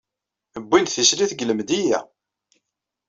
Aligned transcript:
Wwin-d 0.65 0.89
tislit 0.91 1.29
seg 1.31 1.43
Lemdeyya. 1.43 1.99